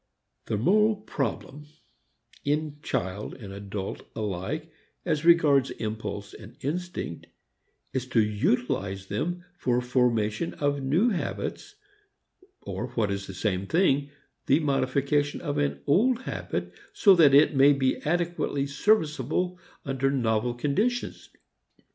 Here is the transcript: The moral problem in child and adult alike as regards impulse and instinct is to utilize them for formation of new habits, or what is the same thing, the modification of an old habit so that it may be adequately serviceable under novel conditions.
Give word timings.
The 0.47 0.57
moral 0.57 0.95
problem 0.95 1.67
in 2.43 2.77
child 2.81 3.35
and 3.35 3.53
adult 3.53 4.01
alike 4.15 4.71
as 5.05 5.23
regards 5.23 5.69
impulse 5.69 6.33
and 6.33 6.57
instinct 6.61 7.27
is 7.93 8.07
to 8.07 8.19
utilize 8.19 9.05
them 9.05 9.45
for 9.59 9.79
formation 9.79 10.55
of 10.55 10.81
new 10.81 11.09
habits, 11.09 11.75
or 12.63 12.87
what 12.95 13.11
is 13.11 13.27
the 13.27 13.35
same 13.35 13.67
thing, 13.67 14.09
the 14.47 14.59
modification 14.59 15.39
of 15.39 15.59
an 15.59 15.81
old 15.85 16.23
habit 16.23 16.73
so 16.93 17.13
that 17.13 17.35
it 17.35 17.55
may 17.55 17.71
be 17.71 17.97
adequately 18.01 18.65
serviceable 18.65 19.59
under 19.85 20.09
novel 20.09 20.55
conditions. 20.55 21.29